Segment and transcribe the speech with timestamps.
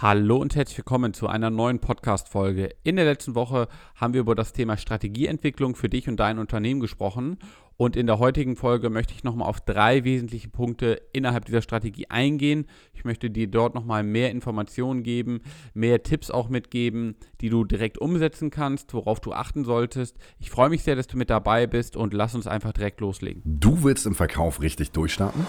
[0.00, 2.70] Hallo und herzlich willkommen zu einer neuen Podcast-Folge.
[2.84, 6.78] In der letzten Woche haben wir über das Thema Strategieentwicklung für dich und dein Unternehmen
[6.78, 7.36] gesprochen.
[7.76, 12.08] Und in der heutigen Folge möchte ich nochmal auf drei wesentliche Punkte innerhalb dieser Strategie
[12.10, 12.66] eingehen.
[12.92, 15.40] Ich möchte dir dort nochmal mehr Informationen geben,
[15.74, 20.16] mehr Tipps auch mitgeben, die du direkt umsetzen kannst, worauf du achten solltest.
[20.38, 23.42] Ich freue mich sehr, dass du mit dabei bist und lass uns einfach direkt loslegen.
[23.44, 25.44] Du willst im Verkauf richtig durchstarten?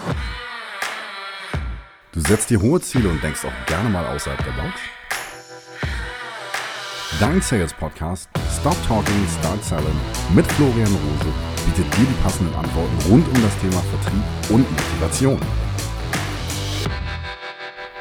[2.12, 4.80] Du setzt dir hohe Ziele und denkst auch gerne mal außerhalb der Box?
[7.20, 9.94] Dein Sales Podcast Stop Talking, Start Selling
[10.34, 11.32] mit Florian Rose
[11.64, 15.40] bietet dir die passenden Antworten rund um das Thema Vertrieb und Motivation.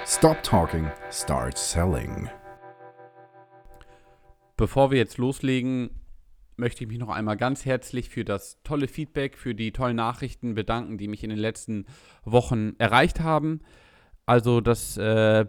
[0.07, 2.29] Stop Talking, Start Selling.
[4.57, 5.91] Bevor wir jetzt loslegen,
[6.57, 10.55] möchte ich mich noch einmal ganz herzlich für das tolle Feedback, für die tollen Nachrichten
[10.55, 11.85] bedanken, die mich in den letzten
[12.25, 13.61] Wochen erreicht haben.
[14.29, 15.47] Also das äh,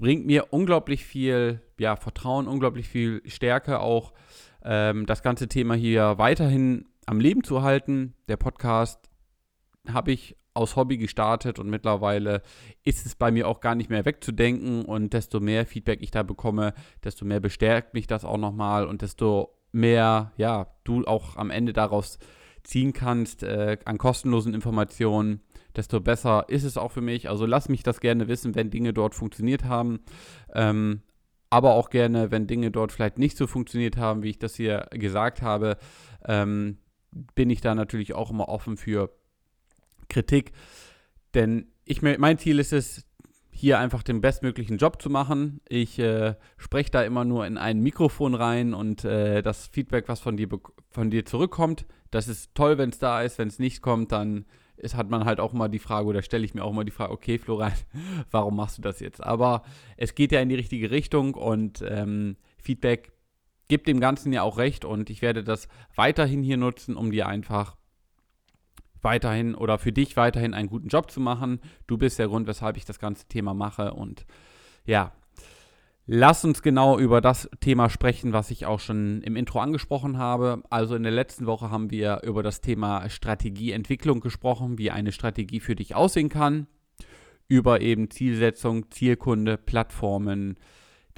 [0.00, 4.14] bringt mir unglaublich viel ja, Vertrauen, unglaublich viel Stärke auch,
[4.64, 8.14] ähm, das ganze Thema hier weiterhin am Leben zu halten.
[8.28, 9.10] Der Podcast
[9.86, 12.40] habe ich aus Hobby gestartet und mittlerweile
[12.82, 14.86] ist es bei mir auch gar nicht mehr wegzudenken.
[14.86, 16.72] Und desto mehr Feedback ich da bekomme,
[17.04, 18.86] desto mehr bestärkt mich das auch nochmal.
[18.86, 22.18] Und desto mehr, ja, du auch am Ende daraus
[22.62, 25.42] ziehen kannst äh, an kostenlosen Informationen,
[25.76, 27.28] desto besser ist es auch für mich.
[27.28, 30.00] Also lass mich das gerne wissen, wenn Dinge dort funktioniert haben.
[30.54, 31.02] Ähm,
[31.50, 34.88] aber auch gerne, wenn Dinge dort vielleicht nicht so funktioniert haben, wie ich das hier
[34.90, 35.76] gesagt habe,
[36.24, 36.78] ähm,
[37.34, 39.10] bin ich da natürlich auch immer offen für
[40.08, 40.52] Kritik.
[41.34, 43.06] Denn ich, mein Ziel ist es,
[43.56, 45.62] hier einfach den bestmöglichen Job zu machen.
[45.66, 50.20] Ich äh, spreche da immer nur in ein Mikrofon rein und äh, das Feedback, was
[50.20, 50.48] von dir,
[50.90, 53.38] von dir zurückkommt, das ist toll, wenn es da ist.
[53.38, 54.44] Wenn es nicht kommt, dann
[54.78, 56.90] ist, hat man halt auch mal die Frage, oder stelle ich mir auch mal die
[56.90, 57.72] Frage, okay, Florian,
[58.30, 59.22] warum machst du das jetzt?
[59.22, 59.62] Aber
[59.96, 63.12] es geht ja in die richtige Richtung und ähm, Feedback
[63.68, 67.26] gibt dem Ganzen ja auch recht und ich werde das weiterhin hier nutzen, um dir
[67.26, 67.76] einfach
[69.02, 71.60] weiterhin oder für dich weiterhin einen guten Job zu machen.
[71.86, 74.26] Du bist der Grund, weshalb ich das ganze Thema mache und
[74.84, 75.12] ja,
[76.08, 80.62] Lass uns genau über das Thema sprechen, was ich auch schon im Intro angesprochen habe.
[80.70, 85.58] Also in der letzten Woche haben wir über das Thema Strategieentwicklung gesprochen, wie eine Strategie
[85.58, 86.68] für dich aussehen kann,
[87.48, 90.58] über eben Zielsetzung, Zielkunde, Plattformen,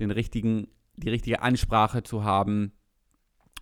[0.00, 2.72] den richtigen, die richtige Ansprache zu haben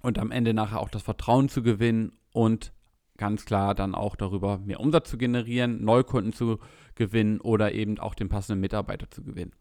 [0.03, 2.73] und am Ende nachher auch das Vertrauen zu gewinnen und
[3.17, 6.61] ganz klar dann auch darüber mehr Umsatz zu generieren, Neukunden zu
[6.95, 9.53] gewinnen oder eben auch den passenden Mitarbeiter zu gewinnen.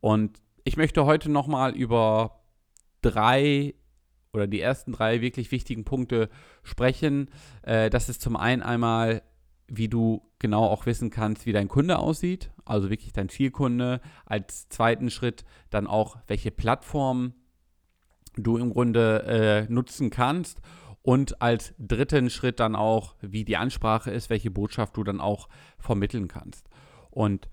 [0.00, 2.40] Und ich möchte heute nochmal über
[3.02, 3.74] drei
[4.32, 6.28] oder die ersten drei wirklich wichtigen Punkte
[6.62, 7.30] sprechen.
[7.62, 9.22] Äh, das ist zum einen einmal,
[9.66, 14.00] wie du genau auch wissen kannst, wie dein Kunde aussieht, also wirklich dein Zielkunde.
[14.26, 17.34] Als zweiten Schritt dann auch, welche Plattform
[18.36, 20.60] du im Grunde äh, nutzen kannst.
[21.02, 25.48] Und als dritten Schritt dann auch, wie die Ansprache ist, welche Botschaft du dann auch
[25.78, 26.68] vermitteln kannst.
[27.10, 27.48] Und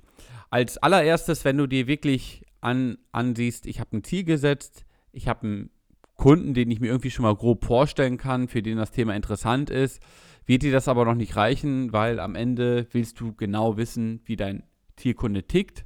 [0.49, 5.47] als allererstes, wenn du dir wirklich an, ansiehst, ich habe ein Ziel gesetzt, ich habe
[5.47, 5.69] einen
[6.15, 9.69] Kunden, den ich mir irgendwie schon mal grob vorstellen kann, für den das Thema interessant
[9.69, 10.01] ist,
[10.45, 14.35] wird dir das aber noch nicht reichen, weil am Ende willst du genau wissen, wie
[14.35, 14.63] dein
[14.95, 15.85] Zielkunde tickt.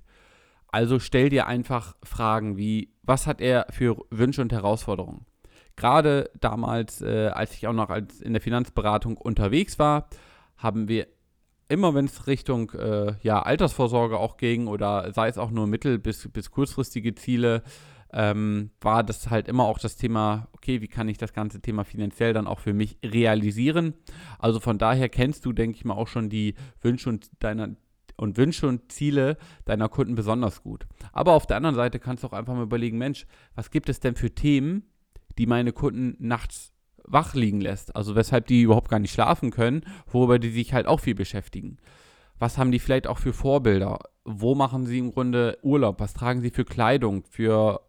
[0.67, 5.25] Also stell dir einfach Fragen wie, was hat er für Wünsche und Herausforderungen?
[5.75, 10.07] Gerade damals, äh, als ich auch noch als in der Finanzberatung unterwegs war,
[10.57, 11.07] haben wir
[11.71, 15.99] immer wenn es Richtung äh, ja, Altersvorsorge auch ging oder sei es auch nur mittel-
[15.99, 17.63] bis, bis kurzfristige Ziele,
[18.13, 21.85] ähm, war das halt immer auch das Thema, okay, wie kann ich das ganze Thema
[21.85, 23.93] finanziell dann auch für mich realisieren?
[24.37, 27.69] Also von daher kennst du, denke ich mal, auch schon die Wünsche und deiner
[28.17, 30.85] und Wünsche und Ziele deiner Kunden besonders gut.
[31.11, 33.99] Aber auf der anderen Seite kannst du auch einfach mal überlegen, Mensch, was gibt es
[33.99, 34.83] denn für Themen,
[35.39, 36.71] die meine Kunden nachts
[37.05, 37.95] wach liegen lässt.
[37.95, 41.77] Also weshalb die überhaupt gar nicht schlafen können, worüber die sich halt auch viel beschäftigen.
[42.39, 43.99] Was haben die vielleicht auch für Vorbilder?
[44.25, 45.99] Wo machen sie im Grunde Urlaub?
[45.99, 47.23] Was tragen sie für Kleidung?
[47.29, 47.81] Für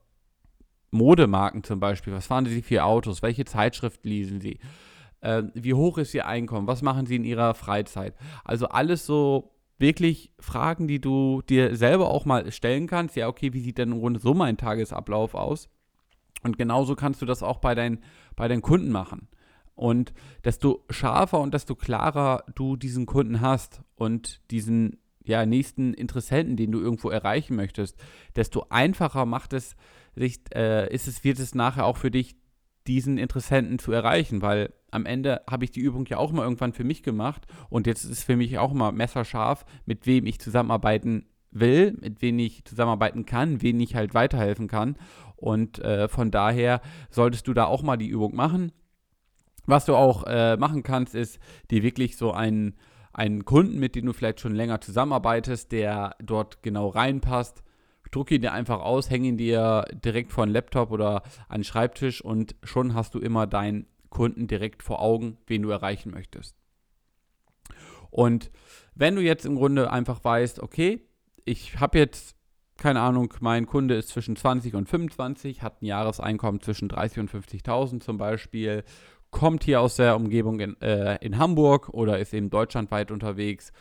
[0.90, 2.12] Modemarken zum Beispiel?
[2.12, 3.22] Was fahren sie für Autos?
[3.22, 4.58] Welche Zeitschrift lesen sie?
[5.20, 6.66] Äh, wie hoch ist ihr Einkommen?
[6.66, 8.14] Was machen sie in ihrer Freizeit?
[8.44, 13.16] Also alles so wirklich Fragen, die du dir selber auch mal stellen kannst.
[13.16, 15.68] Ja, okay, wie sieht denn im Grunde so mein Tagesablauf aus?
[16.42, 18.02] Und genauso kannst du das auch bei, dein,
[18.36, 19.28] bei deinen Kunden machen.
[19.74, 20.12] Und
[20.44, 26.72] desto scharfer und desto klarer du diesen Kunden hast und diesen ja, nächsten Interessenten, den
[26.72, 27.96] du irgendwo erreichen möchtest,
[28.36, 29.76] desto einfacher macht es
[30.14, 32.36] sich, äh, ist es, wird es nachher auch für dich,
[32.86, 36.72] diesen Interessenten zu erreichen, weil am Ende habe ich die Übung ja auch mal irgendwann
[36.72, 40.40] für mich gemacht und jetzt ist es für mich auch mal messerscharf, mit wem ich
[40.40, 44.96] zusammenarbeiten will, mit wem ich zusammenarbeiten kann, wen ich halt weiterhelfen kann.
[45.36, 48.72] Und äh, von daher solltest du da auch mal die Übung machen.
[49.66, 51.38] Was du auch äh, machen kannst, ist
[51.70, 52.74] dir wirklich so einen,
[53.12, 57.62] einen Kunden, mit dem du vielleicht schon länger zusammenarbeitest, der dort genau reinpasst,
[58.10, 61.64] druck ihn dir einfach aus, häng ihn dir direkt vor den Laptop oder an den
[61.64, 66.56] Schreibtisch und schon hast du immer deinen Kunden direkt vor Augen, wen du erreichen möchtest.
[68.10, 68.50] Und
[68.94, 71.08] wenn du jetzt im Grunde einfach weißt, okay,
[71.44, 72.36] ich habe jetzt,
[72.76, 77.30] keine Ahnung, mein Kunde ist zwischen 20 und 25, hat ein Jahreseinkommen zwischen 30 und
[77.30, 78.84] 50.000 zum Beispiel,
[79.30, 83.72] kommt hier aus der Umgebung in, äh, in Hamburg oder ist eben deutschlandweit unterwegs,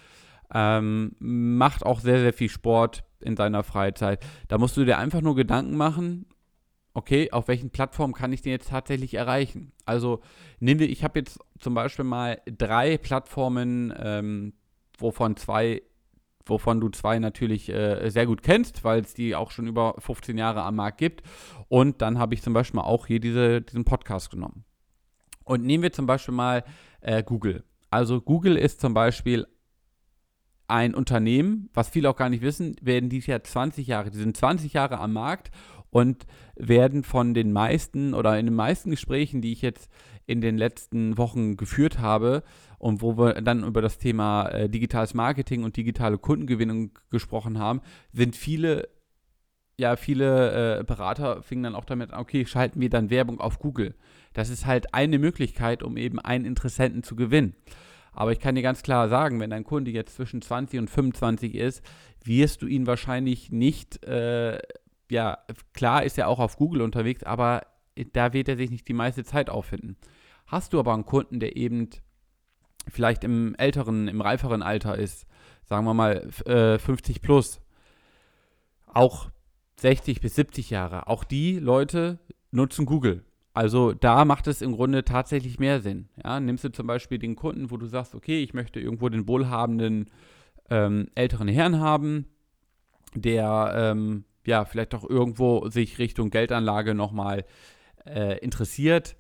[0.54, 4.26] ähm, macht auch sehr, sehr viel Sport in seiner Freizeit.
[4.48, 6.26] Da musst du dir einfach nur Gedanken machen,
[6.94, 9.72] okay, auf welchen Plattformen kann ich den jetzt tatsächlich erreichen?
[9.86, 10.22] Also
[10.60, 14.54] nehmen wir, ich habe jetzt zum Beispiel mal drei Plattformen, ähm,
[14.98, 15.82] wovon zwei,
[16.46, 20.38] wovon du zwei natürlich äh, sehr gut kennst, weil es die auch schon über 15
[20.38, 21.24] Jahre am Markt gibt.
[21.68, 24.66] Und dann habe ich zum Beispiel auch hier diese, diesen Podcast genommen.
[25.44, 26.64] Und nehmen wir zum Beispiel mal
[27.02, 27.64] äh, Google.
[27.90, 29.48] Also Google ist zum Beispiel
[30.68, 34.38] ein Unternehmen, was viele auch gar nicht wissen, werden dieses Jahr 20 Jahre, die sind
[34.38, 35.52] 20 Jahre am Markt
[35.90, 39.92] und werden von den meisten oder in den meisten Gesprächen, die ich jetzt
[40.32, 42.44] in den letzten Wochen geführt habe
[42.80, 47.82] und wo wir dann über das Thema äh, digitales Marketing und digitale Kundengewinnung gesprochen haben,
[48.14, 48.88] sind viele
[49.78, 53.58] ja, viele äh, Berater fingen dann auch damit an, okay, schalten wir dann Werbung auf
[53.58, 53.96] Google.
[54.34, 57.56] Das ist halt eine Möglichkeit, um eben einen Interessenten zu gewinnen.
[58.14, 61.56] Aber ich kann dir ganz klar sagen, wenn dein Kunde jetzt zwischen 20 und 25
[61.56, 61.82] ist,
[62.24, 64.60] wirst du ihn wahrscheinlich nicht, äh,
[65.10, 65.40] ja,
[65.74, 67.64] klar ist er auch auf Google unterwegs, aber
[68.14, 69.98] da wird er sich nicht die meiste Zeit auffinden.
[70.52, 71.90] Hast du aber einen Kunden, der eben
[72.90, 75.26] vielleicht im älteren, im reiferen Alter ist,
[75.64, 77.62] sagen wir mal äh, 50 plus,
[78.86, 79.30] auch
[79.78, 82.20] 60 bis 70 Jahre, auch die Leute
[82.52, 83.24] nutzen Google.
[83.54, 86.10] Also da macht es im Grunde tatsächlich mehr Sinn.
[86.22, 89.30] Ja, nimmst du zum Beispiel den Kunden, wo du sagst, okay, ich möchte irgendwo den
[89.30, 90.10] wohlhabenden
[90.70, 92.26] ähm, älteren Herrn haben,
[93.16, 97.46] der ähm, ja vielleicht auch irgendwo sich Richtung Geldanlage nochmal
[98.06, 99.16] äh, interessiert,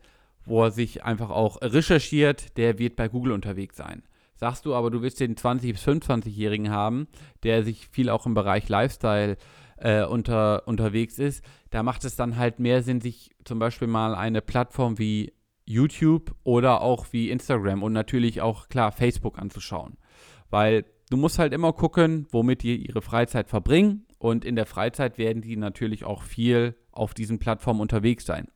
[0.45, 4.03] wo er sich einfach auch recherchiert, der wird bei Google unterwegs sein.
[4.35, 7.07] Sagst du aber, du willst den 20- bis 25-Jährigen haben,
[7.43, 9.37] der sich viel auch im Bereich Lifestyle
[9.77, 14.15] äh, unter, unterwegs ist, da macht es dann halt mehr Sinn, sich zum Beispiel mal
[14.15, 15.33] eine Plattform wie
[15.65, 19.97] YouTube oder auch wie Instagram und natürlich auch klar Facebook anzuschauen.
[20.49, 25.17] Weil du musst halt immer gucken, womit die ihre Freizeit verbringen und in der Freizeit
[25.17, 28.47] werden die natürlich auch viel auf diesen Plattformen unterwegs sein.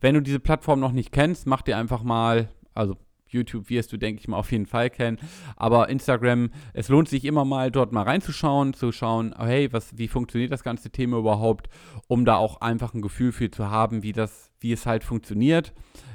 [0.00, 2.96] Wenn du diese Plattform noch nicht kennst, mach dir einfach mal, also
[3.30, 5.18] YouTube wirst du, denke ich mal, auf jeden Fall kennen.
[5.56, 10.08] Aber Instagram, es lohnt sich immer mal dort mal reinzuschauen, zu schauen, hey, was, wie
[10.08, 11.68] funktioniert das ganze Thema überhaupt,
[12.08, 15.72] um da auch einfach ein Gefühl für zu haben, wie das, wie es halt funktioniert.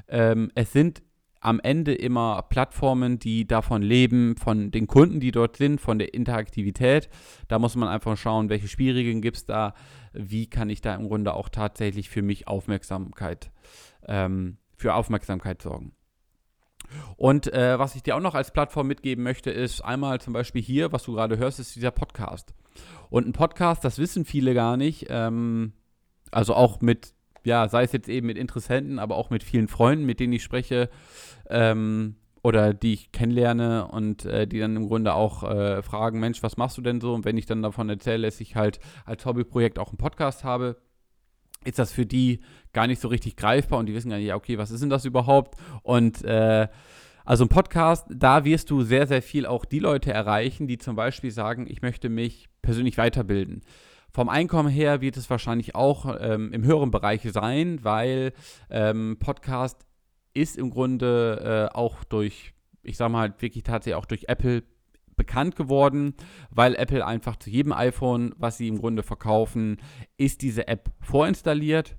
[0.08, 1.02] Ähm, es sind
[1.46, 6.14] am Ende immer Plattformen, die davon leben, von den Kunden, die dort sind, von der
[6.14, 7.08] Interaktivität.
[7.48, 9.76] Da muss man einfach schauen, welche Schwierigen gibt es da,
[10.12, 13.52] wie kann ich da im Grunde auch tatsächlich für mich Aufmerksamkeit,
[14.08, 15.94] ähm, für Aufmerksamkeit sorgen.
[17.16, 20.62] Und äh, was ich dir auch noch als Plattform mitgeben möchte, ist einmal zum Beispiel
[20.62, 22.54] hier, was du gerade hörst, ist dieser Podcast.
[23.10, 25.08] Und ein Podcast, das wissen viele gar nicht.
[25.10, 25.74] Ähm,
[26.32, 27.14] also auch mit,
[27.46, 30.44] ja, sei es jetzt eben mit Interessenten, aber auch mit vielen Freunden, mit denen ich
[30.44, 30.90] spreche
[31.50, 36.44] ähm, oder die ich kennenlerne und äh, die dann im Grunde auch äh, fragen, Mensch,
[36.44, 37.14] was machst du denn so?
[37.14, 40.78] Und wenn ich dann davon erzähle, dass ich halt als Hobbyprojekt auch einen Podcast habe,
[41.64, 42.42] ist das für die
[42.74, 44.90] gar nicht so richtig greifbar und die wissen gar nicht, ja, okay, was ist denn
[44.90, 45.56] das überhaupt?
[45.82, 46.68] Und äh,
[47.26, 50.96] also ein Podcast, da wirst du sehr, sehr viel auch die Leute erreichen, die zum
[50.96, 53.64] Beispiel sagen, ich möchte mich persönlich weiterbilden.
[54.16, 58.32] Vom Einkommen her wird es wahrscheinlich auch ähm, im höheren Bereich sein, weil
[58.70, 59.86] ähm, Podcast
[60.34, 64.64] ist im Grunde äh, auch durch, ich sage mal wirklich tatsächlich auch durch Apple
[65.18, 66.14] bekannt geworden,
[66.50, 69.82] weil Apple einfach zu jedem iPhone, was sie im Grunde verkaufen,
[70.16, 71.98] ist diese App vorinstalliert.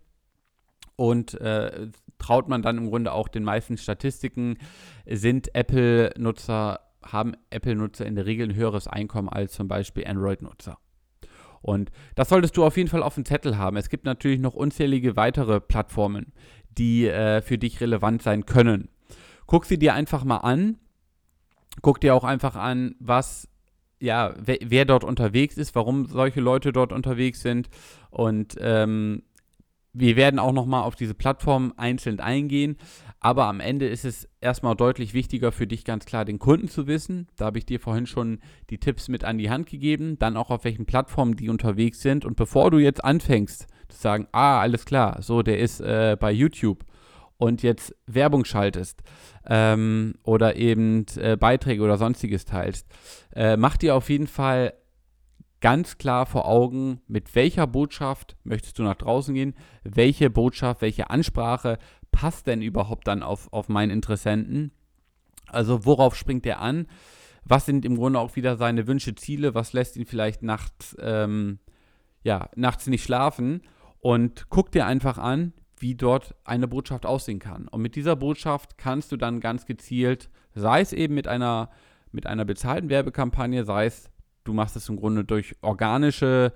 [0.96, 4.56] Und äh, traut man dann im Grunde auch den meisten Statistiken,
[5.04, 10.78] sind Apple-Nutzer, haben Apple-Nutzer in der Regel ein höheres Einkommen als zum Beispiel Android-Nutzer.
[11.66, 13.76] Und das solltest du auf jeden Fall auf dem Zettel haben.
[13.76, 16.32] Es gibt natürlich noch unzählige weitere Plattformen,
[16.78, 18.88] die äh, für dich relevant sein können.
[19.46, 20.78] Guck sie dir einfach mal an
[21.82, 23.48] guck dir auch einfach an, was,
[24.00, 27.68] ja, wer, wer, dort unterwegs ist, warum solche Leute dort unterwegs sind.
[28.10, 29.22] Und ähm,
[29.92, 32.76] wir werden auch nochmal auf diese Plattform einzeln eingehen.
[33.26, 36.86] Aber am Ende ist es erstmal deutlich wichtiger für dich ganz klar den Kunden zu
[36.86, 37.26] wissen.
[37.34, 38.38] Da habe ich dir vorhin schon
[38.70, 40.16] die Tipps mit an die Hand gegeben.
[40.20, 42.24] Dann auch auf welchen Plattformen die unterwegs sind.
[42.24, 46.30] Und bevor du jetzt anfängst zu sagen, ah, alles klar, so, der ist äh, bei
[46.30, 46.84] YouTube
[47.36, 49.02] und jetzt Werbung schaltest
[49.44, 52.86] ähm, oder eben äh, Beiträge oder sonstiges teilst,
[53.34, 54.72] äh, mach dir auf jeden Fall
[55.60, 61.10] ganz klar vor Augen, mit welcher Botschaft möchtest du nach draußen gehen, welche Botschaft, welche
[61.10, 61.78] Ansprache
[62.16, 64.72] passt denn überhaupt dann auf, auf meinen Interessenten.
[65.48, 66.86] Also worauf springt er an?
[67.44, 69.54] Was sind im Grunde auch wieder seine Wünsche, Ziele?
[69.54, 71.58] Was lässt ihn vielleicht nachts, ähm,
[72.22, 73.60] ja, nachts nicht schlafen?
[74.00, 77.68] Und guck dir einfach an, wie dort eine Botschaft aussehen kann.
[77.68, 81.68] Und mit dieser Botschaft kannst du dann ganz gezielt, sei es eben mit einer,
[82.12, 84.08] mit einer bezahlten Werbekampagne, sei es,
[84.44, 86.54] du machst es im Grunde durch organische,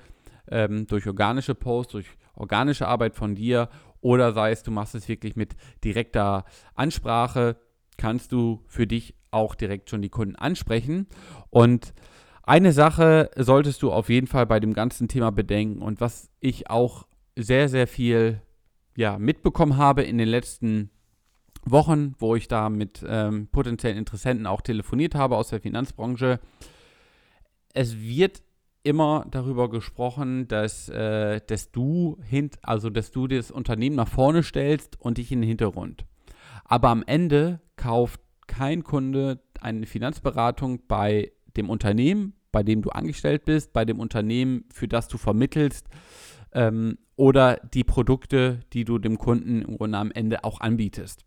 [0.51, 3.69] ähm, durch organische Posts, durch organische Arbeit von dir
[4.01, 7.57] oder sei es, du machst es wirklich mit direkter Ansprache,
[7.97, 11.07] kannst du für dich auch direkt schon die Kunden ansprechen.
[11.51, 11.95] Und
[12.43, 16.71] eine Sache solltest du auf jeden Fall bei dem ganzen Thema bedenken und was ich
[16.71, 18.43] auch sehr, sehr viel
[18.97, 20.91] ja, mitbekommen habe in den letzten
[21.65, 26.41] Wochen, wo ich da mit ähm, potenziellen Interessenten auch telefoniert habe aus der Finanzbranche.
[27.73, 28.43] Es wird
[28.83, 34.43] immer darüber gesprochen, dass, äh, dass du hint, also dass du das Unternehmen nach vorne
[34.43, 36.07] stellst und dich in den Hintergrund.
[36.65, 43.45] Aber am Ende kauft kein Kunde eine Finanzberatung bei dem Unternehmen, bei dem du angestellt
[43.45, 45.87] bist, bei dem Unternehmen, für das du vermittelst,
[46.53, 51.25] ähm, oder die Produkte, die du dem Kunden im Grunde am Ende auch anbietest.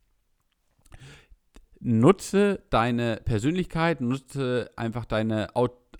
[1.80, 5.50] Nutze deine Persönlichkeit, nutze einfach deine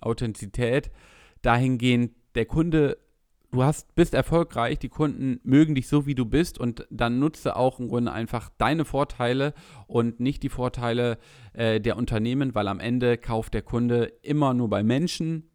[0.00, 0.90] Authentizität
[1.44, 2.98] dahingehend, der Kunde,
[3.50, 7.56] du hast, bist erfolgreich, die Kunden mögen dich so, wie du bist und dann nutze
[7.56, 9.54] auch im Grunde einfach deine Vorteile
[9.86, 11.18] und nicht die Vorteile
[11.52, 15.50] äh, der Unternehmen, weil am Ende kauft der Kunde immer nur bei Menschen,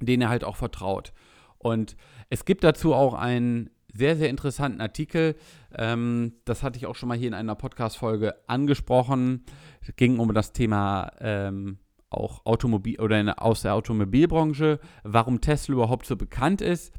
[0.00, 1.12] denen er halt auch vertraut.
[1.58, 1.96] Und
[2.30, 5.34] es gibt dazu auch einen sehr, sehr interessanten Artikel.
[5.74, 9.44] Ähm, das hatte ich auch schon mal hier in einer Podcast-Folge angesprochen.
[9.80, 11.78] Es ging um das Thema ähm,
[12.10, 16.92] auch Automobil oder in, aus der Automobilbranche, warum Tesla überhaupt so bekannt ist.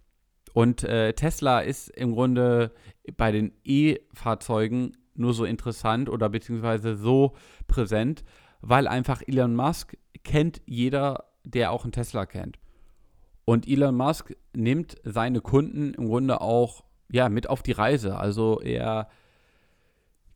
[0.54, 2.72] Und äh, Tesla ist im Grunde
[3.18, 7.36] bei den E-Fahrzeugen nur so interessant oder beziehungsweise so
[7.68, 8.24] präsent,
[8.62, 12.60] weil einfach Elon Musk kennt jeder, der auch einen Tesla kennt.
[13.46, 18.18] Und Elon Musk nimmt seine Kunden im Grunde auch ja, mit auf die Reise.
[18.18, 19.10] Also er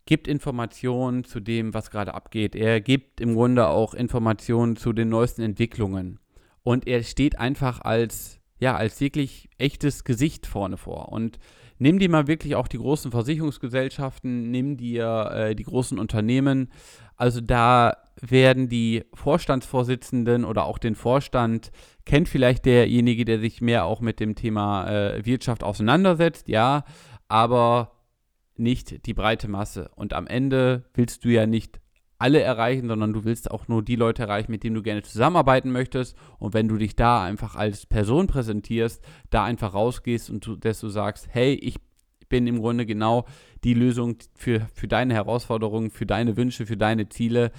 [0.06, 2.56] gibt Informationen zu dem, was gerade abgeht.
[2.56, 6.20] Er gibt im Grunde auch Informationen zu den neuesten Entwicklungen.
[6.64, 11.10] Und er steht einfach als, ja, als wirklich echtes Gesicht vorne vor.
[11.10, 11.40] Und
[11.78, 16.72] nimm dir mal wirklich auch die großen Versicherungsgesellschaften, nimm dir äh, die großen Unternehmen.
[17.16, 21.72] Also da werden die Vorstandsvorsitzenden oder auch den Vorstand,
[22.06, 26.86] kennt vielleicht derjenige, der sich mehr auch mit dem Thema äh, Wirtschaft auseinandersetzt, ja,
[27.28, 27.93] aber
[28.56, 29.90] nicht die breite Masse.
[29.96, 31.80] Und am Ende willst du ja nicht
[32.20, 35.72] alle erreichen, sondern du willst auch nur die Leute erreichen, mit denen du gerne zusammenarbeiten
[35.72, 36.16] möchtest.
[36.40, 40.80] Und wenn du dich da einfach als Person präsentierst, da einfach rausgehst und du, dass
[40.80, 41.80] du sagst, hey, ich
[42.30, 43.26] bin im Grunde genau
[43.64, 47.52] die Lösung für, für deine Herausforderungen, für deine Wünsche, für deine Ziele,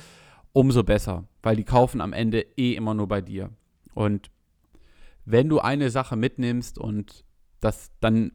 [0.52, 3.50] umso besser, weil die kaufen am Ende eh immer nur bei dir.
[3.94, 4.30] Und
[5.24, 7.24] wenn du eine Sache mitnimmst und
[7.60, 8.32] das, dann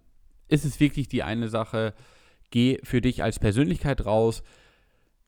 [0.48, 1.94] ist es wirklich die eine Sache,
[2.50, 4.44] geh für dich als Persönlichkeit raus,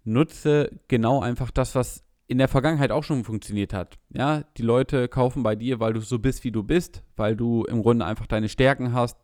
[0.03, 3.99] nutze genau einfach das, was in der Vergangenheit auch schon funktioniert hat.
[4.09, 7.65] Ja, die Leute kaufen bei dir, weil du so bist, wie du bist, weil du
[7.65, 9.17] im Grunde einfach deine Stärken hast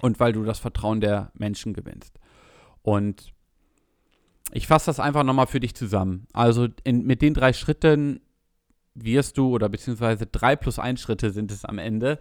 [0.00, 2.18] und weil du das Vertrauen der Menschen gewinnst.
[2.82, 3.32] Und
[4.52, 6.26] ich fasse das einfach nochmal für dich zusammen.
[6.34, 8.20] Also in, mit den drei Schritten
[8.94, 12.18] wirst du, oder beziehungsweise drei plus ein Schritte sind es am Ende,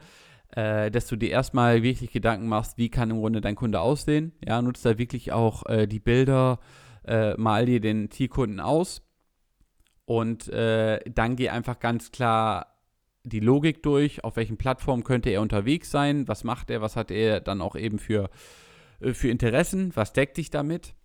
[0.55, 4.34] äh, dass du dir erstmal wirklich Gedanken machst, wie kann im Grunde dein Kunde aussehen.
[4.46, 6.60] Ja, nutzt da wirklich auch äh, die Bilder,
[7.05, 9.01] äh, mal dir den Zielkunden aus
[10.05, 12.67] und äh, dann geh einfach ganz klar
[13.24, 17.12] die Logik durch, auf welchen Plattformen könnte er unterwegs sein, was macht er, was hat
[17.12, 18.29] er dann auch eben für,
[19.00, 20.96] äh, für Interessen, was deckt sich damit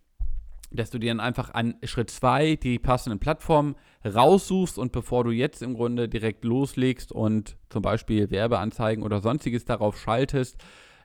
[0.76, 5.30] dass du dir dann einfach an Schritt 2 die passenden Plattformen raussuchst und bevor du
[5.30, 10.56] jetzt im Grunde direkt loslegst und zum Beispiel Werbeanzeigen oder sonstiges darauf schaltest,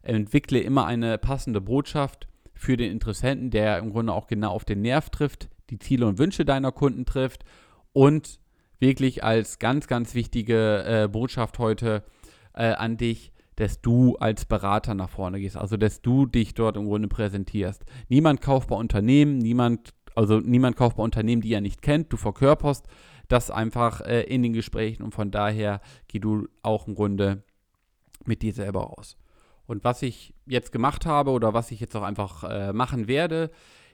[0.04, 4.82] entwickle immer eine passende Botschaft für den Interessenten, der im Grunde auch genau auf den
[4.82, 7.44] Nerv trifft, die Ziele und Wünsche deiner Kunden trifft
[7.94, 8.40] und
[8.80, 12.04] wirklich als ganz, ganz wichtige äh, Botschaft heute
[12.54, 16.78] äh, an dich, dass du als Berater nach vorne gehst, also dass du dich dort
[16.78, 17.86] im Grunde präsentierst.
[18.10, 22.18] Niemand kauft bei Unternehmen, niemand, also niemand kauft bei Unternehmen, die er nicht kennt, du
[22.18, 22.88] verkörperst
[23.28, 27.44] das einfach äh, in den Gesprächen und von daher geh du auch im Grunde
[28.26, 29.16] mit dir selber raus.
[29.68, 33.52] Und was ich jetzt gemacht habe oder was ich jetzt auch einfach äh, machen werde,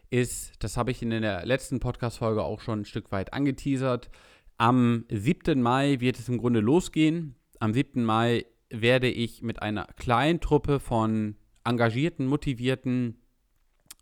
[0.09, 4.09] ist, das habe ich in der letzten Podcast-Folge auch schon ein Stück weit angeteasert.
[4.57, 5.62] Am 7.
[5.62, 7.36] Mai wird es im Grunde losgehen.
[7.59, 8.05] Am 7.
[8.05, 13.21] Mai werde ich mit einer kleinen Truppe von engagierten, motivierten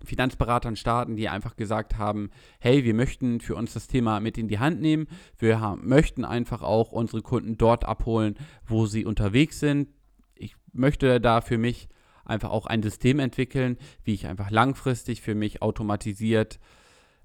[0.04, 2.30] Finanzberatern starten, die einfach gesagt haben,
[2.60, 5.08] hey, wir möchten für uns das Thema mit in die Hand nehmen.
[5.38, 9.90] Wir haben, möchten einfach auch unsere Kunden dort abholen, wo sie unterwegs sind.
[10.36, 11.88] Ich möchte da für mich
[12.26, 16.60] einfach auch ein System entwickeln, wie ich einfach langfristig für mich automatisiert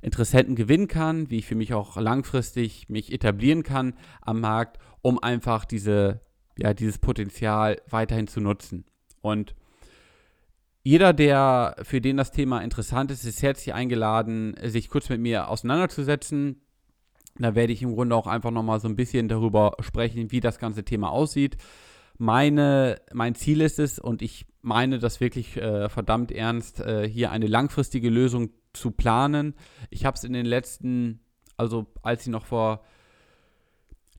[0.03, 5.23] Interessenten gewinnen kann, wie ich für mich auch langfristig mich etablieren kann am Markt, um
[5.23, 6.21] einfach diese,
[6.61, 8.85] ja, dieses Potenzial weiterhin zu nutzen.
[9.21, 9.55] Und
[10.83, 15.49] jeder, der für den das Thema interessant ist, ist herzlich eingeladen, sich kurz mit mir
[15.49, 16.63] auseinanderzusetzen.
[17.39, 20.59] Da werde ich im Grunde auch einfach nochmal so ein bisschen darüber sprechen, wie das
[20.59, 21.57] ganze Thema aussieht.
[22.19, 27.31] Meine, mein Ziel ist es, und ich meine das wirklich äh, verdammt ernst, äh, hier
[27.31, 29.55] eine langfristige Lösung zu planen.
[29.89, 31.21] Ich habe es in den letzten,
[31.57, 32.85] also als ich noch vor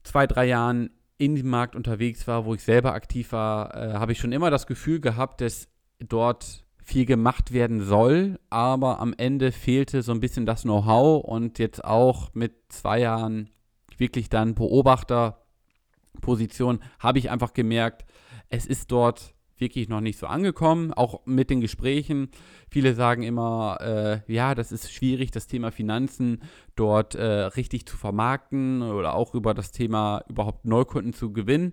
[0.02, 0.90] zwei, drei Jahren
[1.22, 4.50] in dem Markt unterwegs war, wo ich selber aktiv war, äh, habe ich schon immer
[4.50, 5.68] das Gefühl gehabt, dass
[6.00, 11.22] dort viel gemacht werden soll, aber am Ende fehlte so ein bisschen das Know-how.
[11.22, 13.50] Und jetzt auch mit zwei Jahren
[13.96, 18.04] wirklich dann Beobachterposition habe ich einfach gemerkt,
[18.48, 19.32] es ist dort
[19.62, 22.28] wirklich noch nicht so angekommen, auch mit den Gesprächen.
[22.68, 26.42] Viele sagen immer, äh, ja, das ist schwierig, das Thema Finanzen
[26.76, 31.72] dort äh, richtig zu vermarkten oder auch über das Thema überhaupt Neukunden zu gewinnen.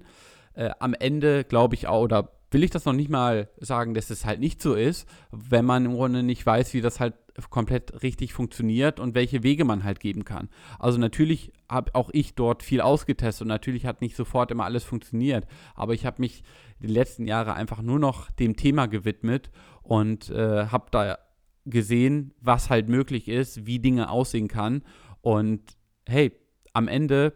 [0.53, 4.09] Äh, am Ende glaube ich auch, oder will ich das noch nicht mal sagen, dass
[4.09, 7.15] es halt nicht so ist, wenn man im Grunde nicht weiß, wie das halt
[7.49, 10.49] komplett richtig funktioniert und welche Wege man halt geben kann.
[10.77, 14.83] Also natürlich habe auch ich dort viel ausgetestet und natürlich hat nicht sofort immer alles
[14.83, 16.43] funktioniert, aber ich habe mich
[16.81, 19.49] die letzten Jahre einfach nur noch dem Thema gewidmet
[19.81, 21.17] und äh, habe da
[21.65, 24.83] gesehen, was halt möglich ist, wie Dinge aussehen kann
[25.21, 25.61] und
[26.07, 26.31] hey,
[26.73, 27.33] am Ende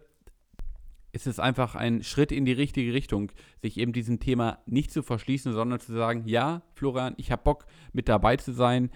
[1.13, 5.03] ist es einfach ein Schritt in die richtige Richtung, sich eben diesem Thema nicht zu
[5.03, 8.89] verschließen, sondern zu sagen, ja, Florian, ich habe Bock mit dabei zu sein,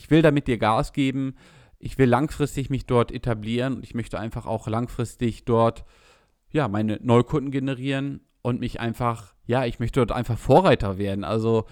[0.00, 1.34] ich will damit dir Gas geben,
[1.78, 5.84] ich will langfristig mich dort etablieren und ich möchte einfach auch langfristig dort
[6.50, 11.22] ja, meine Neukunden generieren und mich einfach, ja, ich möchte dort einfach Vorreiter werden.
[11.22, 11.66] Also,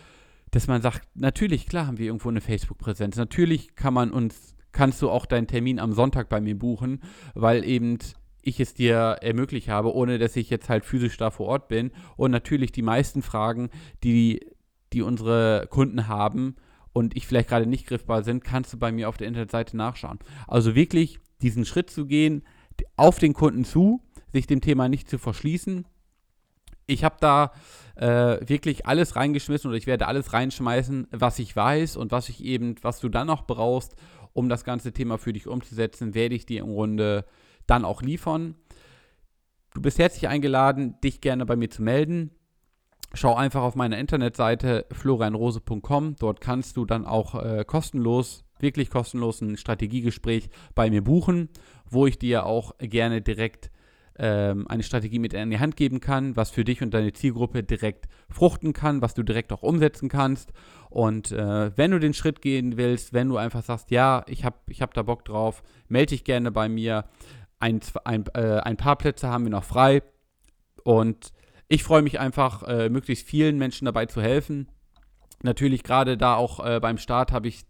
[0.51, 3.17] dass man sagt, natürlich, klar haben wir irgendwo eine Facebook-Präsenz.
[3.17, 7.01] Natürlich kann man uns, kannst du auch deinen Termin am Sonntag bei mir buchen,
[7.35, 7.97] weil eben
[8.43, 11.93] ich es dir ermöglicht habe, ohne dass ich jetzt halt physisch da vor Ort bin.
[12.19, 13.71] Und natürlich die meisten Fragen,
[14.05, 14.47] die,
[14.93, 16.57] die unsere Kunden haben
[16.99, 20.19] und ich vielleicht gerade nicht griffbar sind, kannst du bei mir auf der Internetseite nachschauen.
[20.49, 22.43] Also wirklich diesen Schritt zu gehen,
[22.97, 25.87] auf den Kunden zu, sich dem Thema nicht zu verschließen.
[26.87, 27.53] Ich habe da
[27.95, 32.43] äh, wirklich alles reingeschmissen oder ich werde alles reinschmeißen, was ich weiß und was ich
[32.43, 33.95] eben, was du dann noch brauchst,
[34.33, 37.27] um das ganze Thema für dich umzusetzen, werde ich dir im Grunde
[37.69, 38.57] dann auch liefern.
[39.73, 42.33] Du bist herzlich eingeladen, dich gerne bei mir zu melden.
[43.15, 46.17] Schau einfach auf meiner Internetseite florianrose.com.
[46.19, 51.49] Dort kannst du dann auch äh, kostenlos, wirklich kostenlos ein Strategiegespräch bei mir buchen,
[51.89, 53.71] wo ich dir auch gerne direkt
[54.19, 57.63] ähm, eine Strategie mit in die Hand geben kann, was für dich und deine Zielgruppe
[57.63, 60.53] direkt fruchten kann, was du direkt auch umsetzen kannst.
[60.91, 64.57] Und äh, wenn du den Schritt gehen willst, wenn du einfach sagst, ja, ich habe
[64.69, 67.05] ich hab da Bock drauf, melde dich gerne bei mir
[67.61, 70.03] ein, ein, äh, ein paar Plätze haben wir noch frei.
[70.85, 71.33] Und
[71.69, 74.69] ich freue mich einfach, äh, möglichst vielen Menschen dabei zu helfen.
[75.43, 77.65] Natürlich gerade da auch äh, beim Start habe ich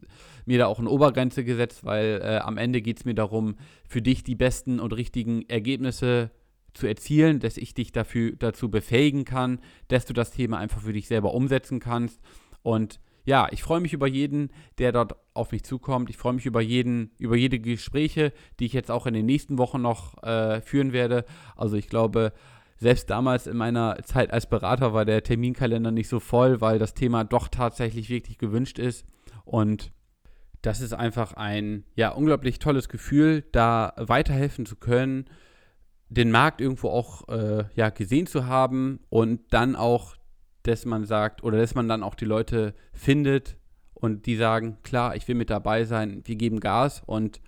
[0.46, 3.56] mir da auch eine Obergrenze gesetzt, weil äh, am Ende geht es mir darum,
[3.86, 6.30] für dich die besten und richtigen Ergebnisse
[6.72, 10.92] zu erzielen, dass ich dich dafür, dazu befähigen kann, dass du das Thema einfach für
[10.92, 12.20] dich selber umsetzen kannst.
[12.62, 16.08] Und ja, ich freue mich über jeden, der dort auf mich zukommt.
[16.08, 19.58] Ich freue mich über jeden, über jede Gespräche, die ich jetzt auch in den nächsten
[19.58, 21.26] Wochen noch äh, führen werde.
[21.54, 22.32] Also ich glaube,
[22.78, 26.94] selbst damals in meiner Zeit als Berater war der Terminkalender nicht so voll, weil das
[26.94, 29.04] Thema doch tatsächlich wirklich gewünscht ist.
[29.44, 29.92] Und
[30.62, 35.26] das ist einfach ein ja unglaublich tolles Gefühl, da weiterhelfen zu können,
[36.08, 40.16] den Markt irgendwo auch äh, ja gesehen zu haben und dann auch
[40.68, 43.56] dass man sagt oder dass man dann auch die Leute findet
[43.94, 47.40] und die sagen, klar, ich will mit dabei sein, wir geben Gas und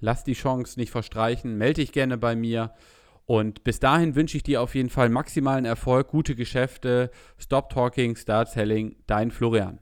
[0.00, 2.72] lass die Chance nicht verstreichen, melde dich gerne bei mir
[3.30, 7.12] Und bis dahin wünsche ich dir auf jeden Fall maximalen Erfolg, gute Geschäfte.
[7.38, 9.78] Stop Talking, Start Selling, dein Florian.